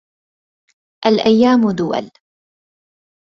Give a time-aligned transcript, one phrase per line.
[1.05, 2.11] الأيام دول